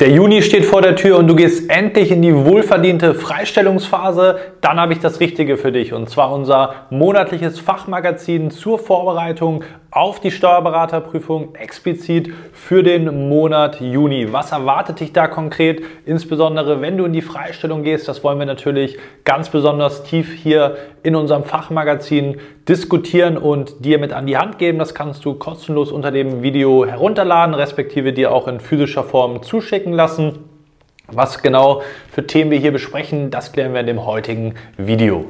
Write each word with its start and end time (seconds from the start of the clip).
Der 0.00 0.10
Juni 0.10 0.42
steht 0.42 0.64
vor 0.64 0.82
der 0.82 0.96
Tür 0.96 1.18
und 1.18 1.28
du 1.28 1.36
gehst 1.36 1.70
endlich 1.70 2.10
in 2.10 2.20
die 2.20 2.34
wohlverdiente 2.34 3.14
Freistellungsphase. 3.14 4.38
Dann 4.60 4.80
habe 4.80 4.92
ich 4.92 4.98
das 4.98 5.20
Richtige 5.20 5.56
für 5.56 5.70
dich 5.70 5.92
und 5.92 6.10
zwar 6.10 6.32
unser 6.32 6.86
monatliches 6.90 7.60
Fachmagazin 7.60 8.50
zur 8.50 8.80
Vorbereitung 8.80 9.62
auf 9.94 10.18
die 10.18 10.32
Steuerberaterprüfung 10.32 11.54
explizit 11.54 12.32
für 12.52 12.82
den 12.82 13.28
Monat 13.28 13.80
Juni. 13.80 14.32
Was 14.32 14.50
erwartet 14.50 14.98
dich 14.98 15.12
da 15.12 15.28
konkret? 15.28 15.82
Insbesondere 16.04 16.80
wenn 16.80 16.98
du 16.98 17.04
in 17.04 17.12
die 17.12 17.22
Freistellung 17.22 17.84
gehst, 17.84 18.08
das 18.08 18.24
wollen 18.24 18.40
wir 18.40 18.46
natürlich 18.46 18.98
ganz 19.22 19.50
besonders 19.50 20.02
tief 20.02 20.32
hier 20.32 20.76
in 21.04 21.14
unserem 21.14 21.44
Fachmagazin 21.44 22.40
diskutieren 22.68 23.38
und 23.38 23.84
dir 23.84 24.00
mit 24.00 24.12
an 24.12 24.26
die 24.26 24.36
Hand 24.36 24.58
geben. 24.58 24.80
Das 24.80 24.96
kannst 24.96 25.24
du 25.24 25.34
kostenlos 25.34 25.92
unter 25.92 26.10
dem 26.10 26.42
Video 26.42 26.84
herunterladen, 26.84 27.54
respektive 27.54 28.12
dir 28.12 28.32
auch 28.32 28.48
in 28.48 28.58
physischer 28.58 29.04
Form 29.04 29.44
zuschicken 29.44 29.92
lassen. 29.92 30.40
Was 31.06 31.40
genau 31.40 31.82
für 32.10 32.26
Themen 32.26 32.50
wir 32.50 32.58
hier 32.58 32.72
besprechen, 32.72 33.30
das 33.30 33.52
klären 33.52 33.74
wir 33.74 33.80
in 33.80 33.86
dem 33.86 34.04
heutigen 34.04 34.54
Video. 34.76 35.26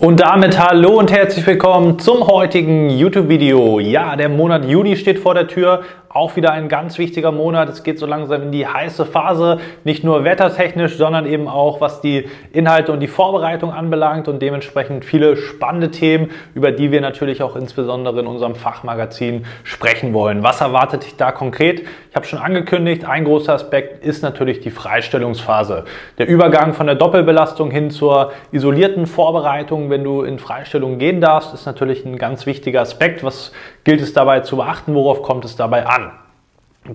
Und 0.00 0.20
damit 0.20 0.56
hallo 0.56 0.96
und 0.96 1.10
herzlich 1.10 1.44
willkommen 1.44 1.98
zum 1.98 2.24
heutigen 2.28 2.88
YouTube-Video. 2.88 3.80
Ja, 3.80 4.14
der 4.14 4.28
Monat 4.28 4.64
Juni 4.64 4.96
steht 4.96 5.18
vor 5.18 5.34
der 5.34 5.48
Tür. 5.48 5.82
Auch 6.10 6.36
wieder 6.36 6.52
ein 6.52 6.70
ganz 6.70 6.96
wichtiger 6.96 7.32
Monat. 7.32 7.68
Es 7.68 7.82
geht 7.82 7.98
so 7.98 8.06
langsam 8.06 8.44
in 8.44 8.52
die 8.52 8.66
heiße 8.66 9.04
Phase, 9.04 9.58
nicht 9.84 10.04
nur 10.04 10.24
wettertechnisch, 10.24 10.96
sondern 10.96 11.26
eben 11.26 11.48
auch 11.48 11.82
was 11.82 12.00
die 12.00 12.26
Inhalte 12.50 12.92
und 12.92 13.00
die 13.00 13.08
Vorbereitung 13.08 13.72
anbelangt 13.72 14.26
und 14.26 14.40
dementsprechend 14.40 15.04
viele 15.04 15.36
spannende 15.36 15.90
Themen, 15.90 16.30
über 16.54 16.72
die 16.72 16.92
wir 16.92 17.02
natürlich 17.02 17.42
auch 17.42 17.56
insbesondere 17.56 18.20
in 18.20 18.26
unserem 18.26 18.54
Fachmagazin 18.54 19.44
sprechen 19.64 20.14
wollen. 20.14 20.42
Was 20.42 20.62
erwartet 20.62 21.04
dich 21.04 21.16
da 21.16 21.30
konkret? 21.30 21.82
Ich 22.08 22.16
habe 22.16 22.24
schon 22.24 22.38
angekündigt, 22.38 23.04
ein 23.04 23.24
großer 23.24 23.52
Aspekt 23.52 24.02
ist 24.02 24.22
natürlich 24.22 24.60
die 24.60 24.70
Freistellungsphase. 24.70 25.84
Der 26.16 26.26
Übergang 26.26 26.72
von 26.72 26.86
der 26.86 26.94
Doppelbelastung 26.94 27.70
hin 27.70 27.90
zur 27.90 28.32
isolierten 28.50 29.06
Vorbereitung, 29.06 29.90
wenn 29.90 30.04
du 30.04 30.22
in 30.22 30.38
Freistellung 30.38 30.96
gehen 30.96 31.20
darfst, 31.20 31.52
ist 31.52 31.66
natürlich 31.66 32.06
ein 32.06 32.16
ganz 32.16 32.46
wichtiger 32.46 32.80
Aspekt. 32.80 33.22
Was 33.22 33.52
gilt 33.84 34.00
es 34.00 34.14
dabei 34.14 34.40
zu 34.40 34.56
beachten? 34.56 34.94
Worauf 34.94 35.22
kommt 35.22 35.44
es 35.44 35.54
dabei 35.54 35.84
an? 35.86 36.07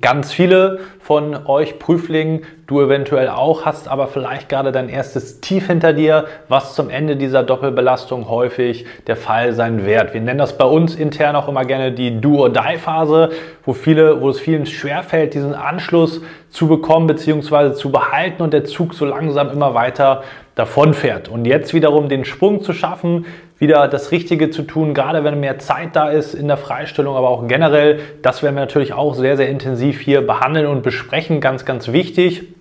Ganz 0.01 0.33
viele 0.33 0.79
von 0.99 1.45
euch 1.45 1.77
Prüflingen, 1.77 2.41
du 2.65 2.81
eventuell 2.81 3.29
auch, 3.29 3.63
hast 3.63 3.87
aber 3.87 4.07
vielleicht 4.07 4.49
gerade 4.49 4.71
dein 4.71 4.89
erstes 4.89 5.39
Tief 5.39 5.67
hinter 5.67 5.93
dir, 5.93 6.25
was 6.47 6.73
zum 6.73 6.89
Ende 6.89 7.15
dieser 7.15 7.43
Doppelbelastung 7.43 8.27
häufig 8.27 8.85
der 9.05 9.15
Fall 9.15 9.53
sein 9.53 9.85
wird. 9.85 10.15
Wir 10.15 10.21
nennen 10.21 10.39
das 10.39 10.57
bei 10.57 10.65
uns 10.65 10.95
intern 10.95 11.35
auch 11.35 11.47
immer 11.47 11.65
gerne 11.65 11.91
die 11.91 12.19
Do-or-Die-Phase, 12.19 13.29
wo, 13.65 13.75
wo 13.75 14.29
es 14.29 14.39
vielen 14.39 14.65
schwerfällt, 14.65 15.35
diesen 15.35 15.53
Anschluss 15.53 16.21
zu 16.49 16.67
bekommen 16.67 17.05
bzw. 17.05 17.73
zu 17.73 17.91
behalten 17.91 18.41
und 18.41 18.53
der 18.53 18.63
Zug 18.63 18.95
so 18.95 19.05
langsam 19.05 19.51
immer 19.51 19.75
weiter 19.75 20.23
davonfährt. 20.55 21.29
Und 21.29 21.45
jetzt 21.45 21.73
wiederum 21.73 22.09
den 22.09 22.25
Sprung 22.25 22.63
zu 22.63 22.73
schaffen, 22.73 23.25
wieder 23.59 23.87
das 23.87 24.11
Richtige 24.11 24.49
zu 24.49 24.63
tun, 24.63 24.93
gerade 24.93 25.23
wenn 25.23 25.39
mehr 25.39 25.59
Zeit 25.59 25.95
da 25.95 26.09
ist 26.09 26.33
in 26.33 26.47
der 26.47 26.57
Freistellung, 26.57 27.15
aber 27.15 27.29
auch 27.29 27.47
generell, 27.47 27.99
das 28.21 28.43
werden 28.43 28.55
wir 28.55 28.61
natürlich 28.61 28.93
auch 28.93 29.13
sehr, 29.13 29.37
sehr 29.37 29.49
intensiv 29.49 29.99
hier 29.99 30.25
behandeln 30.25 30.67
und 30.67 30.83
besprechen. 30.83 31.39
Ganz, 31.39 31.65
ganz 31.65 31.91
wichtig 31.91 32.53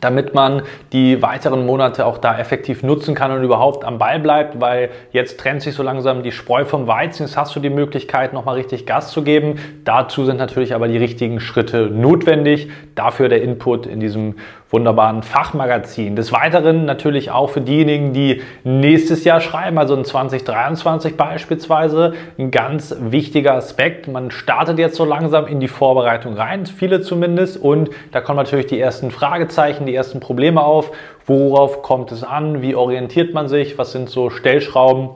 damit 0.00 0.34
man 0.34 0.62
die 0.92 1.22
weiteren 1.22 1.66
Monate 1.66 2.06
auch 2.06 2.18
da 2.18 2.38
effektiv 2.38 2.82
nutzen 2.82 3.14
kann 3.14 3.30
und 3.30 3.44
überhaupt 3.44 3.84
am 3.84 3.98
Ball 3.98 4.18
bleibt, 4.18 4.60
weil 4.60 4.90
jetzt 5.12 5.38
trennt 5.38 5.62
sich 5.62 5.74
so 5.74 5.82
langsam 5.82 6.22
die 6.22 6.32
Spreu 6.32 6.64
vom 6.64 6.86
Weizen. 6.86 7.26
Jetzt 7.26 7.36
hast 7.36 7.54
du 7.54 7.60
die 7.60 7.70
Möglichkeit, 7.70 8.32
nochmal 8.32 8.56
richtig 8.56 8.86
Gas 8.86 9.12
zu 9.12 9.22
geben. 9.22 9.56
Dazu 9.84 10.24
sind 10.24 10.38
natürlich 10.38 10.74
aber 10.74 10.88
die 10.88 10.98
richtigen 10.98 11.40
Schritte 11.40 11.88
notwendig. 11.88 12.70
Dafür 12.94 13.28
der 13.28 13.42
Input 13.42 13.86
in 13.86 14.00
diesem 14.00 14.34
wunderbaren 14.72 15.22
Fachmagazin. 15.22 16.16
Des 16.16 16.32
Weiteren 16.32 16.86
natürlich 16.86 17.30
auch 17.30 17.50
für 17.50 17.60
diejenigen, 17.60 18.14
die 18.14 18.40
nächstes 18.64 19.24
Jahr 19.24 19.40
schreiben, 19.40 19.76
also 19.78 19.94
in 19.94 20.04
2023 20.04 21.16
beispielsweise, 21.16 22.14
ein 22.38 22.50
ganz 22.50 22.96
wichtiger 22.98 23.54
Aspekt. 23.54 24.08
Man 24.08 24.30
startet 24.30 24.78
jetzt 24.78 24.96
so 24.96 25.04
langsam 25.04 25.46
in 25.46 25.60
die 25.60 25.68
Vorbereitung 25.68 26.34
rein, 26.34 26.64
viele 26.64 27.02
zumindest, 27.02 27.58
und 27.58 27.90
da 28.12 28.22
kommen 28.22 28.38
natürlich 28.38 28.66
die 28.66 28.80
ersten 28.80 29.10
Fragezeichen, 29.10 29.81
die 29.86 29.94
ersten 29.94 30.20
Probleme 30.20 30.62
auf. 30.62 30.92
Worauf 31.26 31.82
kommt 31.82 32.12
es 32.12 32.24
an? 32.24 32.62
Wie 32.62 32.74
orientiert 32.74 33.34
man 33.34 33.48
sich? 33.48 33.78
Was 33.78 33.92
sind 33.92 34.10
so 34.10 34.30
Stellschrauben, 34.30 35.10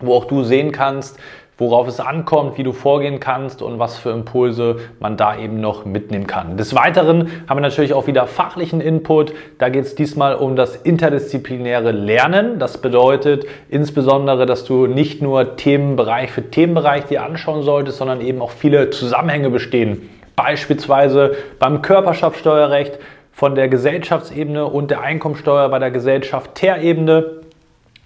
wo 0.00 0.14
auch 0.14 0.24
du 0.24 0.42
sehen 0.42 0.72
kannst, 0.72 1.18
worauf 1.58 1.88
es 1.88 2.00
ankommt, 2.00 2.58
wie 2.58 2.62
du 2.62 2.72
vorgehen 2.72 3.18
kannst 3.18 3.62
und 3.62 3.78
was 3.78 3.96
für 3.96 4.10
Impulse 4.10 4.76
man 5.00 5.16
da 5.16 5.38
eben 5.38 5.60
noch 5.60 5.86
mitnehmen 5.86 6.26
kann. 6.26 6.56
Des 6.58 6.74
Weiteren 6.74 7.30
haben 7.48 7.56
wir 7.56 7.62
natürlich 7.62 7.94
auch 7.94 8.06
wieder 8.06 8.26
fachlichen 8.26 8.80
Input. 8.80 9.32
Da 9.58 9.70
geht 9.70 9.84
es 9.84 9.94
diesmal 9.94 10.34
um 10.34 10.54
das 10.54 10.76
interdisziplinäre 10.76 11.92
Lernen. 11.92 12.58
Das 12.58 12.78
bedeutet 12.78 13.46
insbesondere, 13.70 14.44
dass 14.44 14.64
du 14.64 14.86
nicht 14.86 15.22
nur 15.22 15.56
Themenbereich 15.56 16.30
für 16.30 16.42
Themenbereich 16.42 17.04
dir 17.04 17.22
anschauen 17.22 17.62
solltest, 17.62 17.98
sondern 17.98 18.20
eben 18.20 18.42
auch 18.42 18.50
viele 18.50 18.90
Zusammenhänge 18.90 19.48
bestehen. 19.48 20.10
Beispielsweise 20.36 21.34
beim 21.58 21.80
Körperschaftsteuerrecht 21.80 22.98
von 23.36 23.54
der 23.54 23.68
Gesellschaftsebene 23.68 24.64
und 24.64 24.90
der 24.90 25.02
Einkommensteuer 25.02 25.68
bei 25.68 25.78
der 25.78 25.90
Gesellschaft-Ter-Ebene 25.90 27.35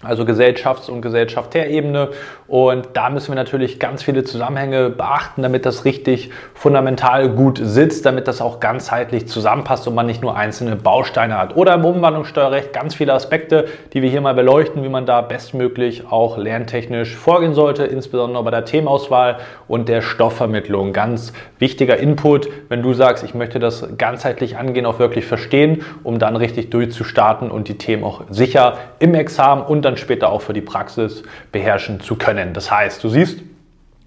also 0.03 0.23
Gesellschafts- 0.23 0.89
und 0.89 1.01
Gesellschaftebene. 1.01 2.09
Und 2.47 2.89
da 2.93 3.09
müssen 3.09 3.29
wir 3.29 3.35
natürlich 3.35 3.79
ganz 3.79 4.03
viele 4.03 4.23
Zusammenhänge 4.23 4.89
beachten, 4.89 5.41
damit 5.41 5.65
das 5.65 5.85
richtig 5.85 6.31
fundamental 6.53 7.29
gut 7.29 7.59
sitzt, 7.63 8.05
damit 8.05 8.27
das 8.27 8.41
auch 8.41 8.59
ganzheitlich 8.59 9.27
zusammenpasst 9.27 9.87
und 9.87 9.95
man 9.95 10.05
nicht 10.05 10.21
nur 10.21 10.35
einzelne 10.35 10.75
Bausteine 10.75 11.37
hat. 11.37 11.55
Oder 11.55 11.75
im 11.75 11.85
Umwandlungssteuerrecht 11.85 12.73
ganz 12.73 12.95
viele 12.95 13.13
Aspekte, 13.13 13.67
die 13.93 14.01
wir 14.01 14.09
hier 14.09 14.21
mal 14.21 14.33
beleuchten, 14.33 14.83
wie 14.83 14.89
man 14.89 15.05
da 15.05 15.21
bestmöglich 15.21 16.11
auch 16.11 16.37
lerntechnisch 16.37 17.15
vorgehen 17.15 17.53
sollte, 17.53 17.85
insbesondere 17.85 18.43
bei 18.43 18.51
der 18.51 18.65
Themenauswahl 18.65 19.37
und 19.67 19.87
der 19.87 20.01
Stoffvermittlung. 20.01 20.93
Ganz 20.93 21.31
wichtiger 21.59 21.97
Input, 21.97 22.49
wenn 22.69 22.81
du 22.81 22.93
sagst, 22.93 23.23
ich 23.23 23.33
möchte 23.33 23.59
das 23.59 23.87
ganzheitlich 23.97 24.57
angehen, 24.57 24.85
auch 24.85 24.99
wirklich 24.99 25.25
verstehen, 25.25 25.83
um 26.03 26.19
dann 26.19 26.35
richtig 26.35 26.69
durchzustarten 26.69 27.49
und 27.49 27.69
die 27.69 27.77
Themen 27.77 28.03
auch 28.03 28.23
sicher 28.29 28.77
im 28.99 29.13
Examen 29.15 29.61
und 29.61 29.83
dann 29.83 29.90
dann 29.91 29.97
später 29.97 30.31
auch 30.31 30.41
für 30.41 30.53
die 30.53 30.61
Praxis 30.61 31.23
beherrschen 31.51 31.99
zu 31.99 32.15
können. 32.15 32.53
Das 32.53 32.71
heißt, 32.71 33.03
du 33.03 33.09
siehst 33.09 33.39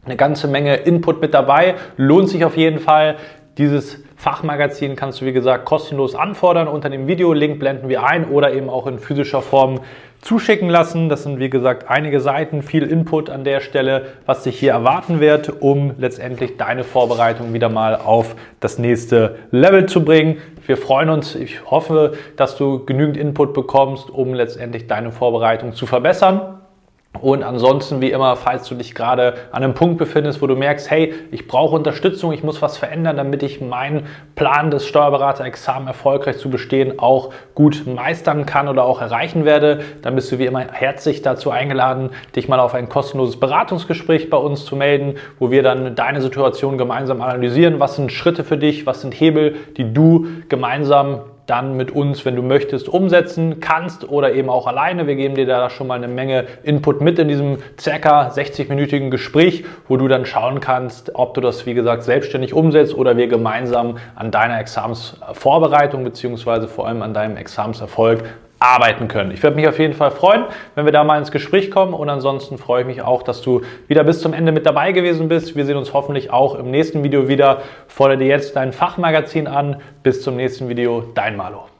eine 0.04 0.16
ganze 0.16 0.48
Menge 0.48 0.76
Input 0.76 1.20
mit 1.20 1.34
dabei, 1.34 1.76
lohnt 1.96 2.28
sich 2.28 2.44
auf 2.44 2.56
jeden 2.56 2.78
Fall. 2.78 3.16
Dieses 3.58 4.02
Fachmagazin 4.16 4.96
kannst 4.96 5.20
du, 5.20 5.26
wie 5.26 5.32
gesagt, 5.32 5.64
kostenlos 5.64 6.14
anfordern. 6.14 6.68
Unter 6.68 6.90
dem 6.90 7.06
Video, 7.06 7.32
Link 7.32 7.58
blenden 7.58 7.88
wir 7.88 8.04
ein 8.04 8.28
oder 8.28 8.52
eben 8.52 8.68
auch 8.70 8.86
in 8.86 8.98
physischer 8.98 9.42
Form 9.42 9.80
zuschicken 10.24 10.70
lassen. 10.70 11.08
Das 11.08 11.22
sind, 11.22 11.38
wie 11.38 11.50
gesagt, 11.50 11.88
einige 11.88 12.18
Seiten, 12.18 12.62
viel 12.62 12.82
Input 12.82 13.30
an 13.30 13.44
der 13.44 13.60
Stelle, 13.60 14.06
was 14.26 14.42
dich 14.42 14.58
hier 14.58 14.72
erwarten 14.72 15.20
wird, 15.20 15.60
um 15.62 15.92
letztendlich 15.98 16.56
deine 16.56 16.82
Vorbereitung 16.82 17.52
wieder 17.52 17.68
mal 17.68 17.94
auf 17.94 18.34
das 18.60 18.78
nächste 18.78 19.36
Level 19.50 19.86
zu 19.86 20.04
bringen. 20.04 20.38
Wir 20.66 20.78
freuen 20.78 21.10
uns. 21.10 21.34
Ich 21.34 21.70
hoffe, 21.70 22.14
dass 22.36 22.56
du 22.56 22.84
genügend 22.84 23.16
Input 23.18 23.52
bekommst, 23.52 24.10
um 24.10 24.32
letztendlich 24.32 24.86
deine 24.86 25.12
Vorbereitung 25.12 25.74
zu 25.74 25.86
verbessern. 25.86 26.63
Und 27.20 27.44
ansonsten, 27.44 28.00
wie 28.00 28.10
immer, 28.10 28.34
falls 28.34 28.68
du 28.68 28.74
dich 28.74 28.94
gerade 28.94 29.34
an 29.52 29.62
einem 29.62 29.74
Punkt 29.74 29.98
befindest, 29.98 30.42
wo 30.42 30.46
du 30.46 30.56
merkst, 30.56 30.90
hey, 30.90 31.14
ich 31.30 31.46
brauche 31.46 31.74
Unterstützung, 31.76 32.32
ich 32.32 32.42
muss 32.42 32.60
was 32.60 32.76
verändern, 32.76 33.16
damit 33.16 33.42
ich 33.42 33.60
meinen 33.60 34.06
Plan 34.34 34.70
des 34.70 34.86
Steuerberaterexamen 34.86 35.86
erfolgreich 35.86 36.38
zu 36.38 36.50
bestehen 36.50 36.98
auch 36.98 37.32
gut 37.54 37.84
meistern 37.86 38.46
kann 38.46 38.68
oder 38.68 38.84
auch 38.84 39.00
erreichen 39.00 39.44
werde, 39.44 39.80
dann 40.02 40.16
bist 40.16 40.32
du 40.32 40.38
wie 40.38 40.46
immer 40.46 40.66
herzlich 40.72 41.22
dazu 41.22 41.50
eingeladen, 41.50 42.10
dich 42.34 42.48
mal 42.48 42.58
auf 42.58 42.74
ein 42.74 42.88
kostenloses 42.88 43.38
Beratungsgespräch 43.38 44.28
bei 44.28 44.36
uns 44.36 44.64
zu 44.64 44.74
melden, 44.74 45.14
wo 45.38 45.52
wir 45.52 45.62
dann 45.62 45.94
deine 45.94 46.20
Situation 46.20 46.78
gemeinsam 46.78 47.22
analysieren. 47.22 47.78
Was 47.78 47.94
sind 47.94 48.10
Schritte 48.10 48.42
für 48.42 48.58
dich? 48.58 48.86
Was 48.86 49.02
sind 49.02 49.14
Hebel, 49.14 49.54
die 49.76 49.94
du 49.94 50.26
gemeinsam 50.48 51.20
dann 51.46 51.76
mit 51.76 51.90
uns, 51.90 52.24
wenn 52.24 52.36
du 52.36 52.42
möchtest, 52.42 52.88
umsetzen 52.88 53.60
kannst 53.60 54.08
oder 54.08 54.32
eben 54.32 54.48
auch 54.48 54.66
alleine. 54.66 55.06
Wir 55.06 55.16
geben 55.16 55.34
dir 55.34 55.46
da 55.46 55.68
schon 55.70 55.86
mal 55.86 55.94
eine 55.94 56.08
Menge 56.08 56.46
Input 56.62 57.00
mit 57.00 57.18
in 57.18 57.28
diesem 57.28 57.58
circa 57.78 58.28
60-minütigen 58.28 59.10
Gespräch, 59.10 59.64
wo 59.88 59.96
du 59.96 60.08
dann 60.08 60.24
schauen 60.24 60.60
kannst, 60.60 61.14
ob 61.14 61.34
du 61.34 61.40
das, 61.40 61.66
wie 61.66 61.74
gesagt, 61.74 62.02
selbstständig 62.02 62.54
umsetzt 62.54 62.94
oder 62.94 63.16
wir 63.16 63.28
gemeinsam 63.28 63.98
an 64.14 64.30
deiner 64.30 64.58
Examensvorbereitung 64.58 66.04
beziehungsweise 66.04 66.68
vor 66.68 66.86
allem 66.88 67.02
an 67.02 67.12
deinem 67.12 67.36
Examenserfolg 67.36 68.24
arbeiten 68.64 69.08
können. 69.08 69.30
Ich 69.30 69.42
würde 69.42 69.56
mich 69.56 69.68
auf 69.68 69.78
jeden 69.78 69.94
Fall 69.94 70.10
freuen, 70.10 70.44
wenn 70.74 70.84
wir 70.84 70.92
da 70.92 71.04
mal 71.04 71.18
ins 71.18 71.30
Gespräch 71.30 71.70
kommen 71.70 71.94
und 71.94 72.08
ansonsten 72.08 72.58
freue 72.58 72.82
ich 72.82 72.86
mich 72.86 73.02
auch, 73.02 73.22
dass 73.22 73.42
du 73.42 73.62
wieder 73.88 74.04
bis 74.04 74.20
zum 74.20 74.32
Ende 74.32 74.52
mit 74.52 74.66
dabei 74.66 74.92
gewesen 74.92 75.28
bist. 75.28 75.54
Wir 75.54 75.66
sehen 75.66 75.76
uns 75.76 75.92
hoffentlich 75.92 76.30
auch 76.30 76.54
im 76.54 76.70
nächsten 76.70 77.04
Video 77.04 77.28
wieder. 77.28 77.62
Fordere 77.86 78.18
dir 78.18 78.28
jetzt 78.28 78.56
dein 78.56 78.72
Fachmagazin 78.72 79.46
an. 79.46 79.80
Bis 80.02 80.22
zum 80.22 80.36
nächsten 80.36 80.68
Video, 80.68 81.02
dein 81.14 81.36
Malo. 81.36 81.73